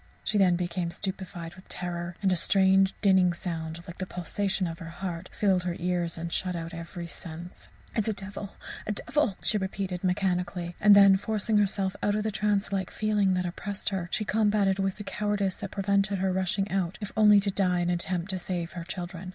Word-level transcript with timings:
She 0.23 0.39
then 0.39 0.55
became 0.55 0.89
stupefied 0.89 1.53
with 1.53 1.69
terror, 1.69 2.15
and 2.23 2.31
a 2.31 2.35
strange, 2.35 2.95
dinning 3.01 3.33
sound, 3.33 3.83
like 3.85 3.99
the 3.99 4.07
pulsation 4.07 4.65
of 4.65 4.79
her 4.79 4.89
heart, 4.89 5.29
filled 5.31 5.61
her 5.61 5.75
ears 5.77 6.17
and 6.17 6.33
shut 6.33 6.55
out 6.55 6.73
every 6.73 7.05
sense. 7.05 7.67
"It 7.95 8.05
is 8.05 8.07
a 8.07 8.13
devil! 8.13 8.55
a 8.87 8.93
devil!" 8.93 9.37
she 9.43 9.59
repeated 9.59 10.03
mechanically; 10.03 10.75
and 10.81 10.95
then, 10.95 11.17
forcing 11.17 11.57
herself 11.57 11.95
out 12.01 12.15
of 12.15 12.23
the 12.23 12.31
trance 12.31 12.71
like 12.73 12.89
feeling 12.89 13.35
that 13.35 13.45
oppressed 13.45 13.89
her, 13.89 14.09
she 14.11 14.25
combated 14.25 14.79
with 14.79 14.95
the 14.95 15.03
cowardice 15.03 15.57
that 15.57 15.69
prevented 15.69 16.17
her 16.17 16.33
rushing 16.33 16.71
out 16.71 16.97
if 16.99 17.11
only 17.15 17.39
to 17.39 17.51
die 17.51 17.81
in 17.81 17.89
an 17.91 17.93
attempt 17.93 18.31
to 18.31 18.39
save 18.39 18.71
her 18.71 18.83
children. 18.83 19.29